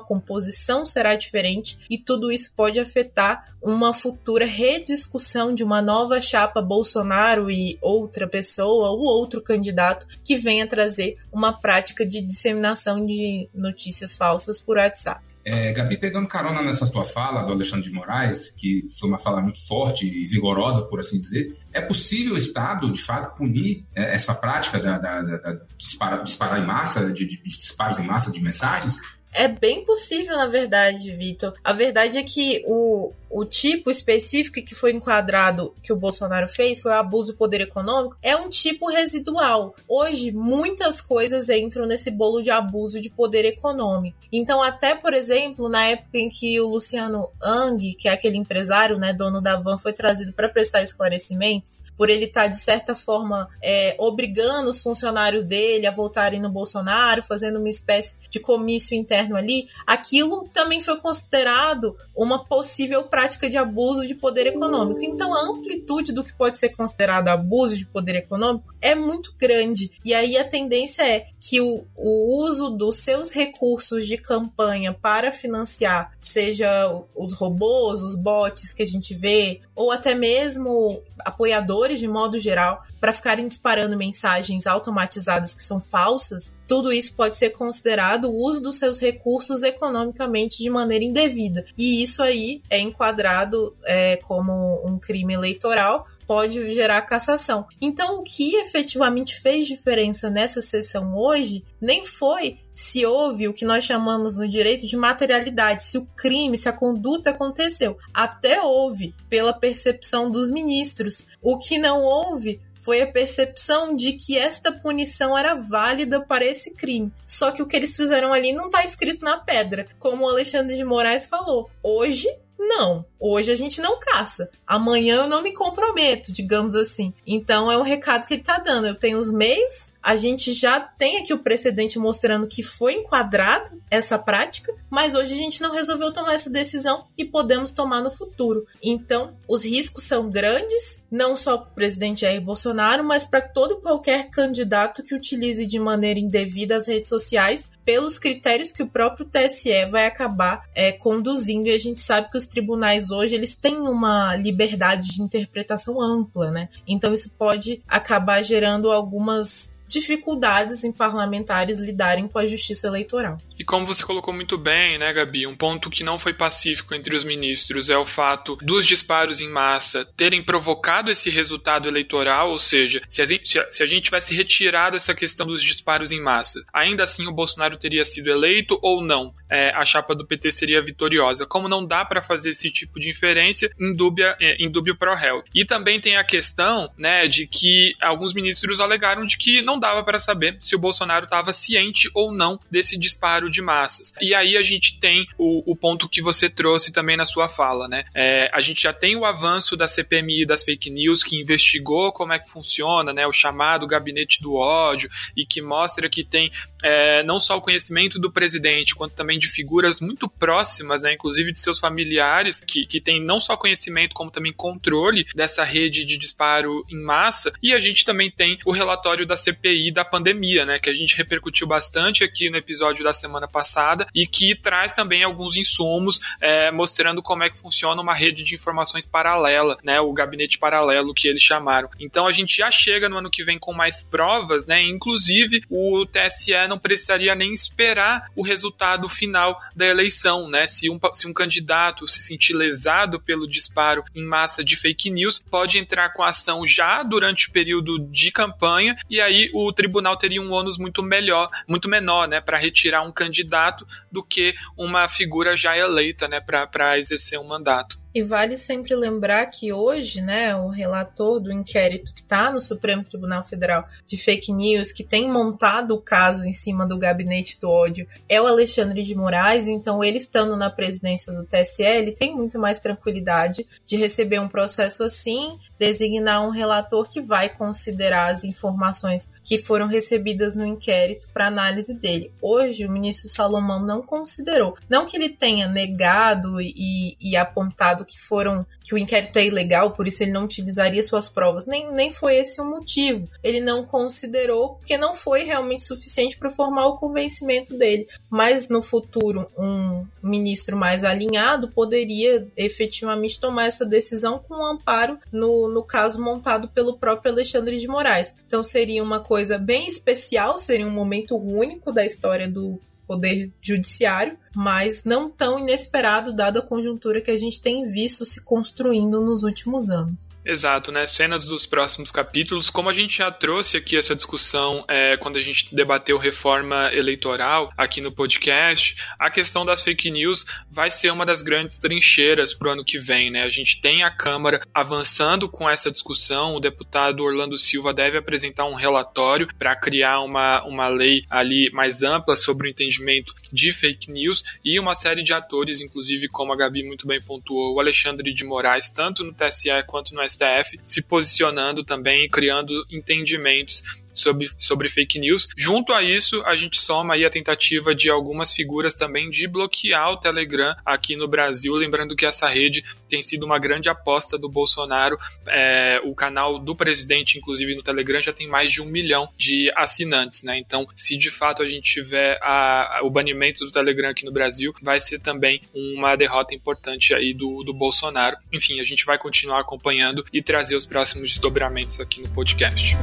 [0.00, 6.60] composição será diferente, e tudo isso pode afetar uma futura rediscussão de uma nova chapa
[6.60, 13.48] Bolsonaro e outra pessoa ou outro candidato que venha trazer uma prática de disseminação de
[13.54, 15.29] notícias falsas por WhatsApp.
[15.44, 19.40] É, Gabi, pegando carona nessa sua fala do Alexandre de Moraes, que foi uma fala
[19.40, 24.14] muito forte e vigorosa, por assim dizer, é possível o Estado, de fato, punir é,
[24.14, 28.30] essa prática da, da, da, da disparar, disparar, em massa, de, de, disparos em massa
[28.30, 29.00] de mensagens?
[29.32, 31.54] É bem possível, na verdade, Vitor.
[31.62, 36.82] A verdade é que o, o tipo específico que foi enquadrado que o Bolsonaro fez
[36.82, 39.74] foi o abuso do poder econômico, é um tipo residual.
[39.88, 44.18] Hoje, muitas coisas entram nesse bolo de abuso de poder econômico.
[44.32, 48.98] Então, até, por exemplo, na época em que o Luciano Ang, que é aquele empresário,
[48.98, 52.96] né, dono da Van, foi trazido para prestar esclarecimentos, por ele estar, tá, de certa
[52.96, 58.96] forma, é, obrigando os funcionários dele a voltarem no Bolsonaro, fazendo uma espécie de comício
[58.96, 65.04] interno ali, aquilo também foi considerado uma possível prática de abuso de poder econômico.
[65.04, 69.90] Então, a amplitude do que pode ser considerado abuso de poder econômico é muito grande.
[70.04, 75.32] E aí a tendência é que o, o uso dos seus recursos de campanha para
[75.32, 76.68] financiar, seja
[77.14, 82.82] os robôs, os bots que a gente vê, ou até mesmo apoiadores de modo geral,
[83.00, 88.60] para ficarem disparando mensagens automatizadas que são falsas, tudo isso pode ser considerado o uso
[88.60, 91.64] dos seus recursos economicamente de maneira indevida.
[91.76, 97.66] E isso aí é enquadrado é, como um crime eleitoral, pode gerar cassação.
[97.80, 103.64] Então, o que efetivamente fez diferença nessa sessão hoje nem foi se houve o que
[103.64, 107.98] nós chamamos no direito de materialidade, se o crime, se a conduta aconteceu.
[108.14, 111.26] Até houve, pela percepção dos ministros.
[111.42, 116.70] O que não houve foi a percepção de que esta punição era válida para esse
[116.70, 117.12] crime.
[117.26, 119.88] Só que o que eles fizeram ali não está escrito na pedra.
[119.98, 122.28] Como o Alexandre de Moraes falou, hoje
[122.60, 124.50] não, hoje a gente não caça.
[124.66, 127.14] Amanhã eu não me comprometo, digamos assim.
[127.26, 128.86] Então é o recado que ele tá dando.
[128.86, 133.80] Eu tenho os meios, a gente já tem aqui o precedente mostrando que foi enquadrado
[133.90, 138.10] essa prática, mas hoje a gente não resolveu tomar essa decisão e podemos tomar no
[138.10, 138.66] futuro.
[138.82, 143.74] Então, os riscos são grandes, não só para o presidente Jair Bolsonaro, mas para todo
[143.74, 148.88] e qualquer candidato que utilize de maneira indevida as redes sociais pelos critérios que o
[148.88, 153.56] próprio TSE vai acabar é, conduzindo e a gente sabe que os tribunais hoje eles
[153.56, 156.68] têm uma liberdade de interpretação ampla, né?
[156.86, 163.36] Então isso pode acabar gerando algumas dificuldades em parlamentares lidarem com a justiça eleitoral.
[163.58, 167.14] E como você colocou muito bem, né, Gabi, um ponto que não foi pacífico entre
[167.16, 172.58] os ministros é o fato dos disparos em massa terem provocado esse resultado eleitoral, ou
[172.58, 176.64] seja, se a gente, se a gente tivesse retirado essa questão dos disparos em massa,
[176.72, 179.34] ainda assim o Bolsonaro teria sido eleito ou não?
[179.50, 181.44] É, a chapa do PT seria vitoriosa.
[181.44, 185.16] Como não dá para fazer esse tipo de inferência, em, dúbia, é, em dúbio pro
[185.16, 185.42] réu.
[185.52, 190.04] E também tem a questão, né, de que alguns ministros alegaram de que não dava
[190.04, 194.12] para saber se o Bolsonaro estava ciente ou não desse disparo de massas.
[194.20, 197.88] E aí a gente tem o, o ponto que você trouxe também na sua fala,
[197.88, 198.04] né?
[198.14, 202.32] É, a gente já tem o avanço da CPMI das fake news que investigou como
[202.32, 203.26] é que funciona, né?
[203.26, 206.50] O chamado gabinete do ódio e que mostra que tem
[206.82, 211.14] é, não só o conhecimento do presidente, quanto também de figuras muito próximas, né?
[211.14, 216.04] Inclusive de seus familiares, que, que tem não só conhecimento, como também controle dessa rede
[216.04, 217.52] de disparo em massa.
[217.62, 220.94] E a gente também tem o relatório da CPI CPI da pandemia, né, que a
[220.94, 226.20] gente repercutiu bastante aqui no episódio da semana passada e que traz também alguns insumos
[226.40, 231.14] é, mostrando como é que funciona uma rede de informações paralela, né, o gabinete paralelo
[231.14, 231.88] que eles chamaram.
[232.00, 236.04] Então a gente já chega no ano que vem com mais provas, né, inclusive o
[236.06, 241.32] TSE não precisaria nem esperar o resultado final da eleição, né, se um, se um
[241.32, 246.28] candidato se sentir lesado pelo disparo em massa de fake news, pode entrar com a
[246.28, 251.02] ação já durante o período de campanha e aí o tribunal teria um ônus muito
[251.02, 256.40] melhor, muito menor, né, para retirar um candidato do que uma figura já eleita, né,
[256.40, 257.98] para exercer um mandato.
[258.14, 263.04] E vale sempre lembrar que hoje, né, o relator do inquérito que está no Supremo
[263.04, 267.70] Tribunal Federal de fake news, que tem montado o caso em cima do gabinete do
[267.70, 269.68] ódio, é o Alexandre de Moraes.
[269.68, 274.48] Então, ele estando na presidência do TSE, ele tem muito mais tranquilidade de receber um
[274.48, 281.26] processo assim designar um relator que vai considerar as informações que foram recebidas no inquérito
[281.32, 282.30] para análise dele.
[282.42, 284.76] Hoje, o ministro Salomão não considerou.
[284.90, 289.92] Não que ele tenha negado e, e apontado que foram que o inquérito é ilegal,
[289.92, 291.66] por isso ele não utilizaria suas provas.
[291.66, 293.28] Nem, nem foi esse o motivo.
[293.42, 298.08] Ele não considerou porque não foi realmente suficiente para formar o convencimento dele.
[298.28, 305.18] Mas no futuro, um ministro mais alinhado poderia efetivamente tomar essa decisão com um amparo
[305.32, 308.34] no, no caso montado pelo próprio Alexandre de Moraes.
[308.46, 314.38] Então seria uma coisa bem especial, seria um momento único da história do poder judiciário,
[314.54, 319.42] mas não tão inesperado dada a conjuntura que a gente tem visto se construindo nos
[319.42, 320.29] últimos anos.
[320.50, 321.06] Exato, né?
[321.06, 322.68] Cenas dos próximos capítulos.
[322.68, 327.70] Como a gente já trouxe aqui essa discussão é, quando a gente debateu reforma eleitoral
[327.78, 332.66] aqui no podcast, a questão das fake news vai ser uma das grandes trincheiras para
[332.66, 333.44] o ano que vem, né?
[333.44, 336.56] A gente tem a Câmara avançando com essa discussão.
[336.56, 342.02] O deputado Orlando Silva deve apresentar um relatório para criar uma, uma lei ali mais
[342.02, 346.56] ampla sobre o entendimento de fake news e uma série de atores, inclusive, como a
[346.56, 350.39] Gabi muito bem pontuou, o Alexandre de Moraes, tanto no TSE quanto no STF
[350.82, 353.82] se posicionando também, criando entendimentos
[354.20, 355.48] sobre, sobre fake news.
[355.56, 360.10] Junto a isso, a gente soma aí a tentativa de algumas figuras também de bloquear
[360.10, 364.48] o Telegram aqui no Brasil, lembrando que essa rede tem sido uma grande aposta do
[364.48, 365.18] Bolsonaro.
[365.48, 369.70] É, o canal do presidente, inclusive no Telegram, já tem mais de um milhão de
[369.76, 370.58] assinantes, né?
[370.58, 374.32] Então, se de fato a gente tiver a, a, o banimento do Telegram aqui no
[374.32, 378.36] Brasil, vai ser também uma derrota importante aí do, do Bolsonaro.
[378.52, 382.96] Enfim, a gente vai continuar acompanhando e trazer os próximos desdobramentos aqui no podcast.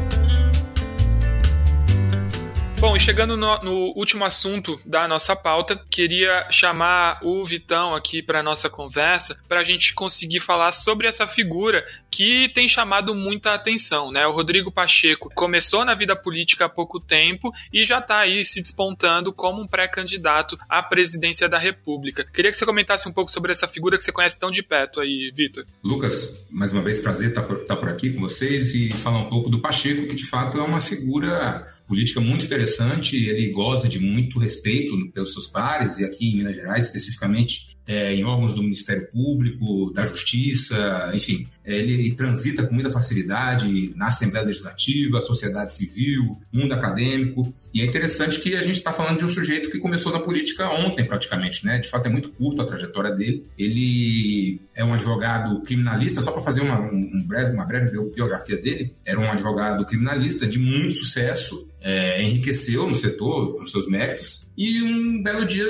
[2.80, 8.22] Bom, e chegando no, no, último assunto da nossa pauta, queria chamar o Vitão aqui
[8.22, 13.56] para nossa conversa para a gente conseguir falar sobre essa figura que tem chamado muita
[13.56, 14.28] atenção, né?
[14.28, 18.62] O Rodrigo Pacheco começou na vida política há pouco tempo e já está aí se
[18.62, 22.28] despontando como um pré-candidato à presidência da República.
[22.32, 25.02] Queria que você comentasse um pouco sobre essa figura que você conhece tão de perto
[25.02, 25.66] aí, Vitor.
[25.84, 29.30] Lucas, mais uma vez prazer estar por, estar por aqui com vocês e falar um
[29.30, 33.98] pouco do Pacheco, que de fato é uma figura política muito interessante, ele goza de
[33.98, 38.62] muito respeito pelos seus pares, e aqui em Minas Gerais, especificamente, é, em órgãos do
[38.62, 41.48] Ministério Público, da Justiça, enfim.
[41.66, 47.54] Ele transita com muita facilidade na Assembleia Legislativa, sociedade civil, mundo acadêmico.
[47.74, 50.70] E é interessante que a gente está falando de um sujeito que começou na política
[50.70, 51.78] ontem, praticamente, né?
[51.80, 53.46] De fato, é muito curta a trajetória dele.
[53.58, 58.94] Ele é um advogado criminalista, só para fazer uma, um breve, uma breve biografia dele,
[59.06, 64.82] era um advogado criminalista de muito sucesso, é, enriqueceu no setor, com seus méritos, e
[64.82, 65.66] um belo dia,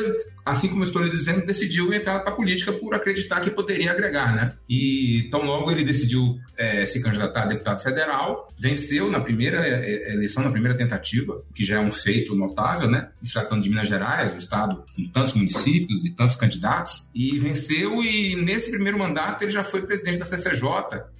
[0.50, 3.92] assim como eu estou lhe dizendo, decidiu entrar para a política por acreditar que poderia
[3.92, 4.54] agregar, né?
[4.70, 10.10] E tão logo ele decidiu é, se candidatar a deputado federal, venceu na primeira é,
[10.10, 13.10] é, eleição, na primeira tentativa, que já é um feito notável, né?
[13.24, 18.02] Se tratando de Minas Gerais, um estado com tantos municípios e tantos candidatos, e venceu
[18.04, 20.68] e nesse primeiro mandato ele já foi presidente da CCJ,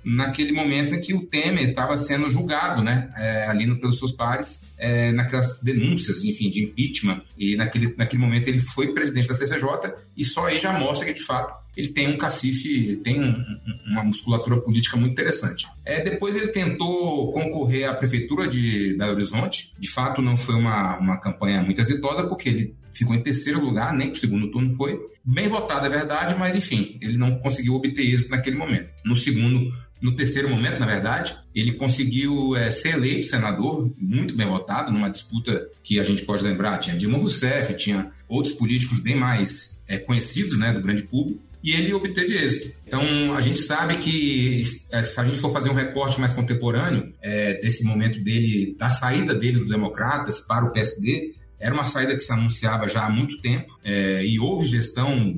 [0.04, 3.10] naquele momento em que o Temer estava sendo julgado, né?
[3.18, 8.48] É, ali pelos seus pares, é, naquelas denúncias, enfim, de impeachment e naquele, naquele momento
[8.48, 12.14] ele foi presidente da CCJ e só aí já mostra que, de fato, ele tem
[12.14, 13.34] um cacife, tem um,
[13.86, 15.68] uma musculatura política muito interessante.
[15.86, 19.74] É, depois ele tentou concorrer à prefeitura de Belo Horizonte.
[19.80, 23.94] De fato, não foi uma, uma campanha muito exitosa, porque ele ficou em terceiro lugar,
[23.94, 25.00] nem para o segundo turno foi.
[25.24, 28.92] Bem votado, é verdade, mas enfim, ele não conseguiu obter êxito naquele momento.
[29.06, 34.48] No segundo no terceiro momento, na verdade, ele conseguiu é, ser eleito senador, muito bem
[34.48, 39.16] votado, numa disputa que a gente pode lembrar, tinha Dilma Rousseff, tinha outros políticos bem
[39.16, 42.72] mais é, conhecidos né, do grande público, e ele obteve êxito.
[42.86, 47.12] Então, a gente sabe que, é, se a gente for fazer um recorte mais contemporâneo
[47.22, 52.14] é, desse momento dele, da saída dele do Democratas para o PSD, era uma saída
[52.14, 55.36] que se anunciava já há muito tempo é, e houve gestão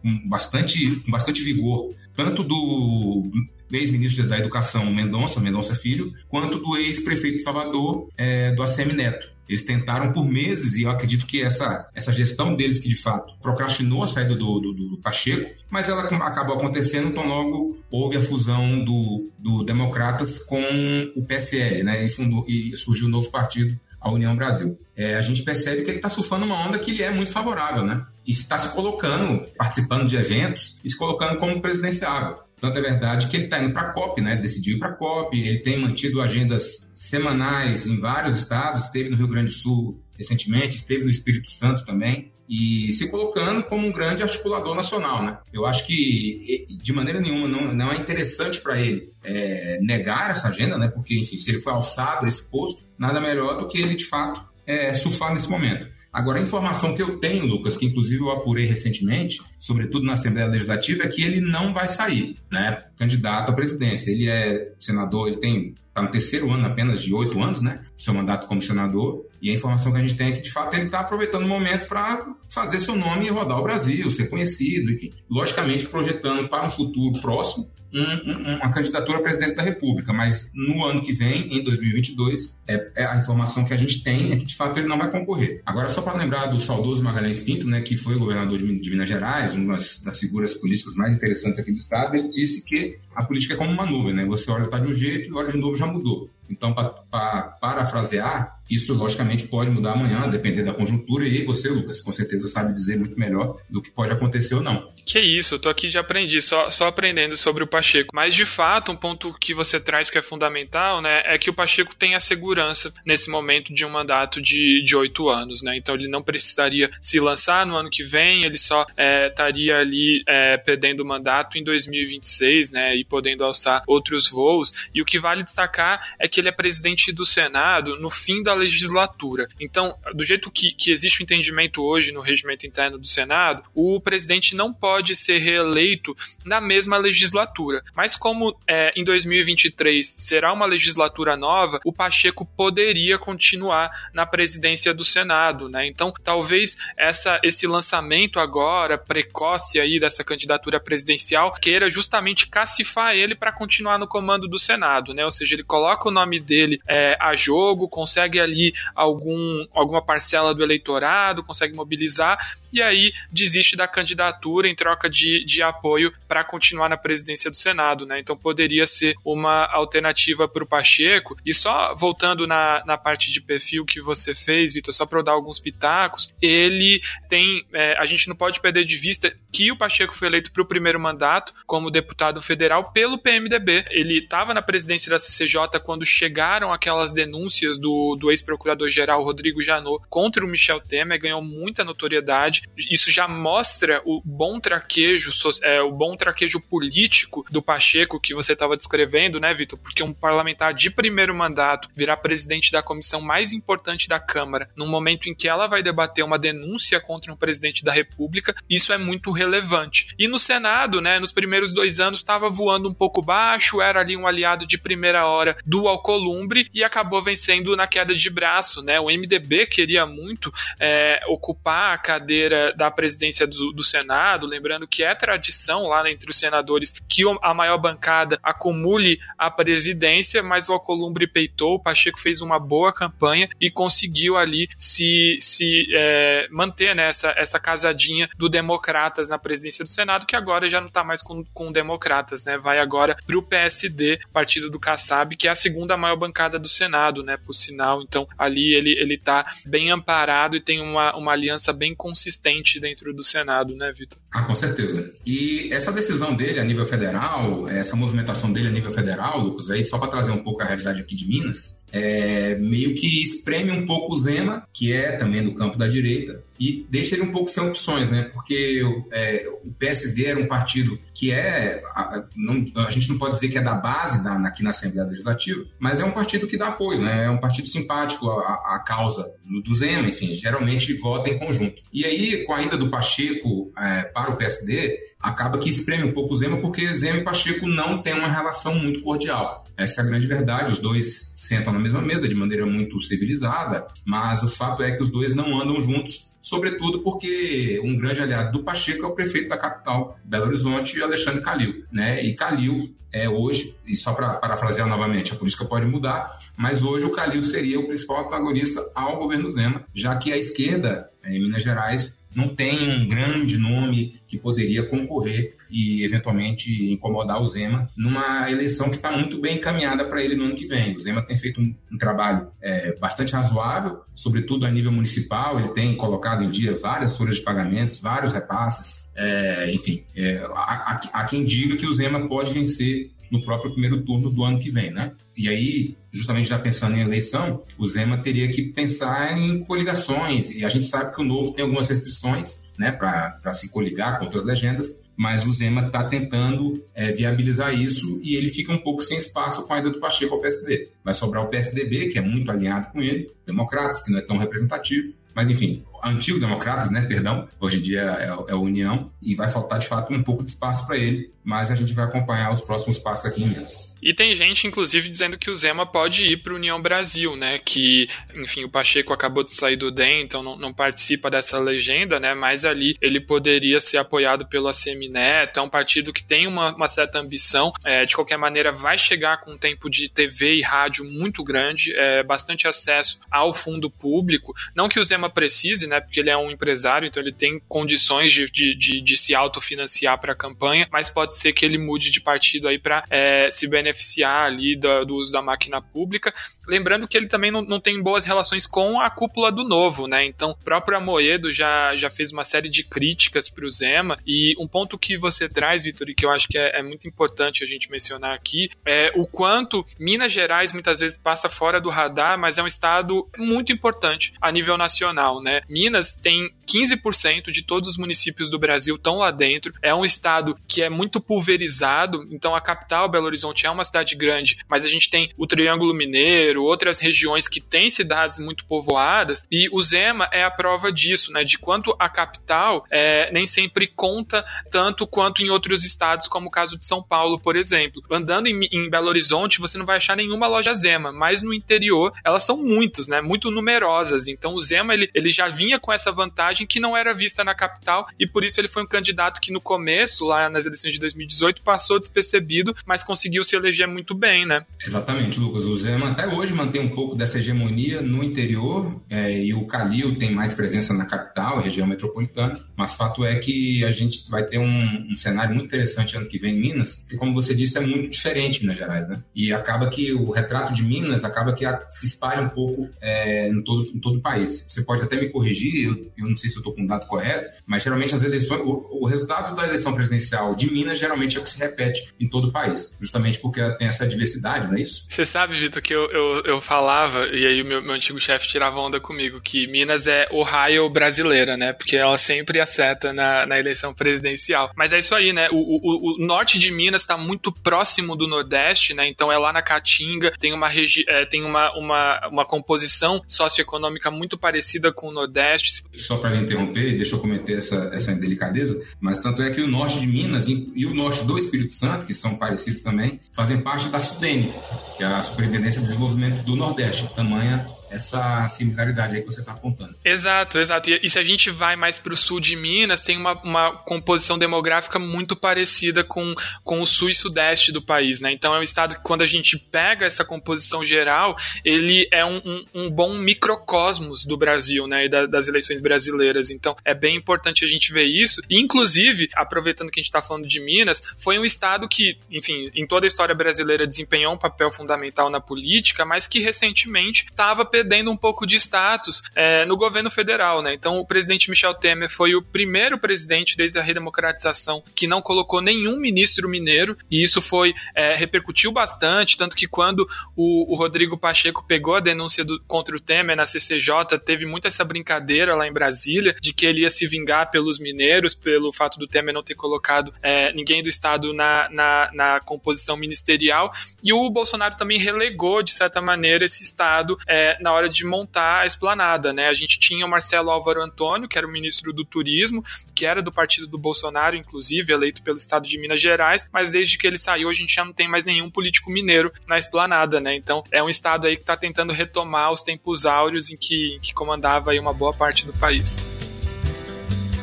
[0.00, 3.24] com bastante, com bastante vigor, tanto do
[3.70, 9.36] ex-ministro da Educação Mendonça, Mendonça Filho, quanto do ex-prefeito de Salvador, é, do ACM Neto.
[9.48, 13.32] Eles tentaram por meses, e eu acredito que essa, essa gestão deles, que de fato
[13.40, 18.20] procrastinou a saída do, do, do Pacheco, mas ela acabou acontecendo, então logo houve a
[18.20, 22.04] fusão do, do Democratas com o PSL, né?
[22.04, 24.76] E, fundou, e surgiu um novo partido, a União Brasil.
[24.96, 27.84] É, a gente percebe que ele está surfando uma onda que lhe é muito favorável,
[27.84, 28.04] né?
[28.26, 32.45] E está se colocando, participando de eventos e se colocando como presidenciável.
[32.60, 34.36] Tanto é verdade que ele está indo para a COP, né?
[34.36, 39.16] Decidiu ir para a COP, ele tem mantido agendas semanais em vários estados, esteve no
[39.16, 43.92] Rio Grande do Sul recentemente, esteve no Espírito Santo também, e se colocando como um
[43.92, 45.38] grande articulador nacional, né?
[45.52, 50.48] Eu acho que de maneira nenhuma não, não é interessante para ele é, negar essa
[50.48, 50.88] agenda, né?
[50.88, 54.06] Porque, enfim, se ele foi alçado a esse posto, nada melhor do que ele, de
[54.06, 55.88] fato, é, surfar nesse momento.
[56.16, 60.48] Agora, a informação que eu tenho, Lucas, que inclusive eu apurei recentemente, sobretudo na Assembleia
[60.48, 62.84] Legislativa, é que ele não vai sair, né?
[62.96, 64.10] Candidato à presidência.
[64.10, 67.80] Ele é senador, ele tem está no terceiro ano apenas de oito anos, né?
[67.98, 69.26] Seu mandato como senador.
[69.42, 71.48] E a informação que a gente tem é que, de fato, ele está aproveitando o
[71.48, 75.12] momento para fazer seu nome rodar o Brasil, ser conhecido, enfim.
[75.28, 80.50] Logicamente, projetando para um futuro próximo um, um, uma candidatura à presidência da República, mas
[80.54, 84.36] no ano que vem, em 2022, é, é, a informação que a gente tem é
[84.36, 85.62] que de fato ele não vai concorrer.
[85.64, 89.08] Agora, só para lembrar do saudoso Magalhães Pinto, né, que foi governador de, de Minas
[89.08, 93.22] Gerais, uma das, das, figuras políticas mais interessantes aqui do estado, ele disse que a
[93.22, 94.24] política é como uma nuvem, né?
[94.26, 96.28] Você olha está de um jeito e olha de novo já mudou.
[96.50, 102.12] Então, para parafrasear, isso logicamente pode mudar amanhã, depender da conjuntura, e você, Lucas, com
[102.12, 104.88] certeza sabe dizer muito melhor do que pode acontecer ou não.
[105.06, 108.10] Que isso, eu tô aqui de aprendi, só, só aprendendo sobre o Pacheco.
[108.12, 111.54] Mas de fato, um ponto que você traz que é fundamental, né, é que o
[111.54, 115.76] Pacheco tem a segurança nesse momento de um mandato de oito anos, né?
[115.76, 120.24] Então ele não precisaria se lançar no ano que vem, ele só é, estaria ali
[120.26, 122.96] é, perdendo o mandato em 2026, né?
[122.96, 124.90] E podendo alçar outros voos.
[124.92, 128.54] E o que vale destacar é que ele é presidente do Senado no fim da
[128.54, 129.46] legislatura.
[129.60, 134.00] Então, do jeito que, que existe o entendimento hoje no regimento interno do Senado, o
[134.00, 137.82] presidente não pode ser reeleito na mesma legislatura.
[137.94, 144.94] Mas como é, em 2023 será uma legislatura nova, o Pacheco poderia continuar na presidência
[144.94, 145.86] do Senado, né?
[145.86, 153.34] Então, talvez essa, esse lançamento agora precoce aí dessa candidatura presidencial queira justamente cacifar ele
[153.34, 155.24] para continuar no comando do Senado, né?
[155.24, 160.54] Ou seja, ele coloca o nome dele é, a jogo, consegue ali algum, alguma parcela
[160.54, 162.38] do eleitorado, consegue mobilizar
[162.76, 167.56] e aí desiste da candidatura em troca de, de apoio para continuar na presidência do
[167.56, 168.18] Senado, né?
[168.18, 171.36] Então poderia ser uma alternativa para o Pacheco.
[171.44, 175.22] E só voltando na, na parte de perfil que você fez, Vitor, só para eu
[175.22, 177.64] dar alguns pitacos, ele tem.
[177.72, 180.66] É, a gente não pode perder de vista que o Pacheco foi eleito para o
[180.66, 183.86] primeiro mandato como deputado federal pelo PMDB.
[183.90, 190.04] Ele estava na presidência da CCJ quando chegaram aquelas denúncias do, do ex-procurador-geral Rodrigo Janot
[190.08, 192.62] contra o Michel Temer, ganhou muita notoriedade.
[192.90, 195.30] Isso já mostra o bom traquejo,
[195.62, 199.78] é, o bom traquejo político do Pacheco que você estava descrevendo, né, Vitor?
[199.78, 204.86] Porque um parlamentar de primeiro mandato virar presidente da comissão mais importante da Câmara, num
[204.86, 208.98] momento em que ela vai debater uma denúncia contra um presidente da República, isso é
[208.98, 210.14] muito relevante.
[210.18, 214.16] E no Senado, né, nos primeiros dois anos, estava voando um pouco baixo, era ali
[214.16, 219.00] um aliado de primeira hora do Alcolumbre e acabou vencendo na queda de braço, né?
[219.00, 222.45] O MDB queria muito é, ocupar a cadeira
[222.76, 227.54] da presidência do, do, Senado, lembrando que é tradição lá entre os senadores que a
[227.54, 233.48] maior bancada acumule a presidência, mas o Alcolumbre peitou, o Pacheco fez uma boa campanha
[233.60, 239.88] e conseguiu ali se, se é, manter né, essa casadinha do Democratas na presidência do
[239.88, 242.56] Senado, que agora já não está mais com, com Democratas, né?
[242.56, 246.68] Vai agora para o PSD, partido do Kassab, que é a segunda maior bancada do
[246.68, 247.36] Senado, né?
[247.36, 251.94] Por sinal, então ali ele, ele tá bem amparado e tem uma, uma aliança bem
[251.94, 252.35] consistente
[252.80, 254.20] dentro do Senado, né, Vitor?
[254.32, 255.12] Ah, com certeza.
[255.24, 259.84] E essa decisão dele a nível federal, essa movimentação dele a nível federal, Lucas, aí
[259.84, 263.86] só para trazer um pouco a realidade aqui de Minas, é, meio que espreme um
[263.86, 267.50] pouco o Zema, que é também do campo da direita, e deixa ele um pouco
[267.50, 268.30] sem opções, né?
[268.32, 268.82] Porque
[269.12, 271.82] é, o PSD era um partido que é.
[271.94, 275.08] A, não, a gente não pode dizer que é da base da, aqui na Assembleia
[275.08, 277.24] Legislativa, mas é um partido que dá apoio, né?
[277.24, 281.82] É um partido simpático à, à causa do, Zema, enfim, geralmente vota em conjunto.
[281.92, 286.12] E aí, com a ida do Pacheco é, para o PSD, acaba que espreme um
[286.12, 289.64] pouco o Zema, porque Zema e Pacheco não têm uma relação muito cordial.
[289.76, 290.72] Essa é a grande verdade.
[290.72, 295.02] Os dois sentam na mesma mesa de maneira muito civilizada, mas o fato é que
[295.02, 299.48] os dois não andam juntos sobretudo porque um grande aliado do Pacheco é o prefeito
[299.48, 301.84] da capital, Belo Horizonte, Alexandre Calil.
[301.90, 302.24] Né?
[302.24, 307.04] E Calil é hoje, e só para parafrasear novamente, a política pode mudar, mas hoje
[307.04, 311.64] o Calil seria o principal antagonista ao governo Zema, já que a esquerda em Minas
[311.64, 318.50] Gerais não tem um grande nome que poderia concorrer e eventualmente incomodar o Zema numa
[318.50, 320.94] eleição que está muito bem encaminhada para ele no ano que vem.
[320.94, 325.58] O Zema tem feito um, um trabalho é, bastante razoável, sobretudo a nível municipal.
[325.58, 329.08] Ele tem colocado em dia várias folhas de pagamentos, vários repasses.
[329.16, 333.72] É, enfim, é, há, há, há quem diga que o Zema pode vencer no próprio
[333.72, 335.12] primeiro turno do ano que vem, né?
[335.36, 340.64] E aí, justamente já pensando em eleição, o Zema teria que pensar em coligações, e
[340.64, 344.44] a gente sabe que o Novo tem algumas restrições, né, para se coligar com outras
[344.44, 349.16] legendas, mas o Zema está tentando é, viabilizar isso e ele fica um pouco sem
[349.16, 350.90] espaço com a ida do Pacheco ao PSD.
[351.02, 354.36] Vai sobrar o PSDB, que é muito alinhado com ele, Democratas, que não é tão
[354.36, 359.34] representativo, mas enfim, antigo Democratas, né, perdão, hoje em dia é, é a União, e
[359.34, 362.52] vai faltar de fato um pouco de espaço para ele, mas a gente vai acompanhar
[362.52, 363.94] os próximos passos aqui em Minas.
[364.02, 368.08] E tem gente, inclusive, dizendo que o Zema pode ir para União Brasil, né, que,
[368.36, 372.34] enfim, o Pacheco acabou de sair do DEM, então não, não participa dessa legenda, né,
[372.34, 376.74] mas ali ele poderia ser apoiado pelo ACM Neto, é um partido que tem uma,
[376.74, 380.62] uma certa ambição, é, de qualquer maneira vai chegar com um tempo de TV e
[380.62, 386.00] rádio muito grande, é, bastante acesso ao fundo público, não que o Zema precise, né,
[386.00, 390.18] porque ele é um empresário, então ele tem condições de, de, de, de se autofinanciar
[390.20, 393.66] para a campanha, mas pode ser que ele mude de partido aí para é, se
[393.66, 396.32] beneficiar ali do, do, uso da máquina pública.
[396.66, 400.24] Lembrando que ele também não, não tem boas relações com a cúpula do Novo, né?
[400.24, 404.54] Então, o próprio Amoedo já, já fez uma série de críticas para o Zema, e
[404.58, 407.62] um ponto que você traz, Vitor, e que eu acho que é, é muito importante
[407.62, 412.38] a gente mencionar aqui, é o quanto Minas Gerais muitas vezes passa fora do radar,
[412.38, 415.62] mas é um estado muito importante a nível nacional, né?
[415.76, 419.72] Minas tem 15% de todos os municípios do Brasil estão lá dentro.
[419.82, 424.14] É um estado que é muito pulverizado, então a capital, Belo Horizonte, é uma cidade
[424.16, 429.46] grande, mas a gente tem o Triângulo Mineiro, outras regiões que têm cidades muito povoadas,
[429.50, 431.44] e o Zema é a prova disso, né?
[431.44, 436.50] De quanto a capital é, nem sempre conta tanto quanto em outros estados, como o
[436.50, 438.02] caso de São Paulo, por exemplo.
[438.10, 442.12] Andando em, em Belo Horizonte, você não vai achar nenhuma loja Zema, mas no interior
[442.24, 443.20] elas são muitos, né?
[443.20, 444.26] Muito numerosas.
[444.26, 447.54] Então o Zema ele, ele já vinha com essa vantagem que não era vista na
[447.54, 451.00] capital e por isso ele foi um candidato que no começo, lá nas eleições de
[451.00, 454.64] 2018, passou despercebido, mas conseguiu se eleger muito bem, né?
[454.84, 455.64] Exatamente, Lucas.
[455.64, 460.18] O Zema até hoje mantém um pouco dessa hegemonia no interior é, e o Calil
[460.18, 464.58] tem mais presença na capital, região metropolitana, mas fato é que a gente vai ter
[464.58, 467.80] um, um cenário muito interessante ano que vem em Minas, que como você disse, é
[467.80, 469.22] muito diferente em Minas Gerais, né?
[469.34, 473.62] E acaba que o retrato de Minas acaba que se espalha um pouco é, em,
[473.62, 474.66] todo, em todo o país.
[474.68, 476.86] Você pode até me corrigir, eu, eu não sei sei se eu estou com o
[476.86, 481.36] dado correto, mas geralmente as eleições, o, o, resultado da eleição presidencial de Minas geralmente
[481.36, 484.76] é o que se repete em todo o país, justamente porque tem essa diversidade, não
[484.76, 485.06] é isso?
[485.08, 488.48] Você sabe, Vitor, que eu, eu, eu falava, e aí o meu, meu antigo chefe
[488.48, 491.72] tirava onda comigo, que Minas é Ohio brasileira, né?
[491.72, 494.70] Porque ela sempre acerta na, na eleição presidencial.
[494.76, 495.48] Mas é isso aí, né?
[495.50, 499.08] O, o, o norte de Minas está muito próximo do Nordeste, né?
[499.08, 504.10] Então é lá na Caatinga, tem uma, regi é, tem uma, uma, uma composição socioeconômica
[504.10, 505.82] muito parecida com o Nordeste.
[505.94, 510.00] Só para interromper, deixa eu cometer essa, essa indelicadeza, mas tanto é que o norte
[510.00, 513.88] de Minas e, e o norte do Espírito Santo, que são parecidos também, fazem parte
[513.88, 514.52] da SUDENE,
[514.96, 517.08] que é a Superintendência de Desenvolvimento do Nordeste.
[517.14, 517.66] Tamanha
[517.96, 519.94] essa similaridade aí que você está apontando.
[520.04, 520.90] Exato, exato.
[520.90, 524.38] E, se a gente vai mais para o sul de Minas, tem uma, uma composição
[524.38, 528.32] demográfica muito parecida com, com o sul e sudeste do país, né?
[528.32, 532.40] Então é um estado que quando a gente pega essa composição geral, ele é um,
[532.44, 535.06] um, um bom microcosmos do Brasil, né?
[535.06, 536.50] E da, das eleições brasileiras.
[536.50, 538.40] Então é bem importante a gente ver isso.
[538.50, 542.86] Inclusive, aproveitando que a gente está falando de Minas, foi um estado que, enfim, em
[542.86, 548.10] toda a história brasileira desempenhou um papel fundamental na política, mas que recentemente estava perdendo
[548.10, 550.74] um pouco de status é, no governo federal, né?
[550.74, 555.60] Então, o presidente Michel Temer foi o primeiro presidente desde a redemocratização que não colocou
[555.60, 561.16] nenhum ministro mineiro, e isso foi é, repercutiu bastante, tanto que quando o, o, Rodrigo
[561.16, 565.68] Pacheco pegou a denúncia do, contra o Temer na CCJ, teve muito essa brincadeira lá
[565.68, 569.44] em Brasília de que ele ia se vingar pelos mineiros, pelo fato do Temer não
[569.44, 573.72] ter colocado é, ninguém do Estado na, na, na, composição ministerial,
[574.02, 578.60] e o Bolsonaro também relegou, de certa maneira, esse Estado é, na hora de montar
[578.60, 579.48] a esplanada, né?
[579.48, 582.64] A gente tinha o Marcelo Álvaro Antônio, que era o ministro do Turismo,
[582.94, 586.96] que era do partido do Bolsonaro, inclusive, eleito pelo estado de Minas Gerais, mas desde
[586.96, 590.36] que ele saiu, a gente já não tem mais nenhum político mineiro na esplanada, né?
[590.36, 593.98] Então é um estado aí que está tentando retomar os tempos áureos em que, em
[594.00, 596.15] que comandava aí uma boa parte do país.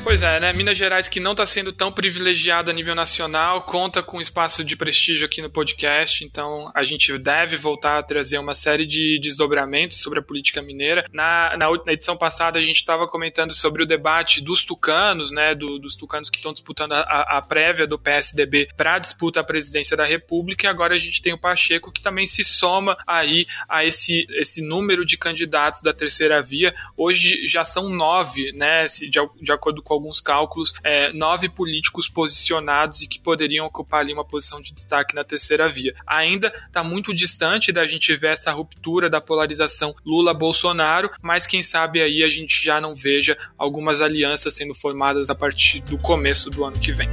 [0.03, 0.51] Pois é, né?
[0.51, 4.75] Minas Gerais, que não está sendo tão privilegiada a nível nacional, conta com espaço de
[4.75, 10.01] prestígio aqui no podcast, então a gente deve voltar a trazer uma série de desdobramentos
[10.01, 11.05] sobre a política mineira.
[11.13, 15.55] Na, na, na edição passada, a gente estava comentando sobre o debate dos tucanos, né?
[15.55, 19.43] Do, dos tucanos que estão disputando a, a, prévia do PSDB para a disputa à
[19.43, 23.47] presidência da República, e agora a gente tem o Pacheco, que também se soma aí
[23.69, 26.73] a esse, esse número de candidatos da terceira via.
[26.97, 28.85] Hoje já são nove, né?
[28.85, 34.13] De, de acordo com alguns cálculos, é, nove políticos posicionados e que poderiam ocupar ali
[34.13, 35.93] uma posição de destaque na terceira via.
[36.05, 42.01] Ainda está muito distante da gente ver essa ruptura da polarização Lula-Bolsonaro, mas quem sabe
[42.01, 46.63] aí a gente já não veja algumas alianças sendo formadas a partir do começo do
[46.63, 47.09] ano que vem.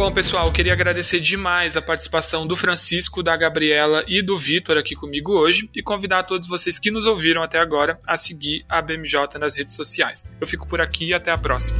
[0.00, 4.94] Bom, pessoal, queria agradecer demais a participação do Francisco, da Gabriela e do Vitor aqui
[4.94, 9.38] comigo hoje e convidar todos vocês que nos ouviram até agora a seguir a BMJ
[9.38, 10.24] nas redes sociais.
[10.40, 11.78] Eu fico por aqui e até a próxima.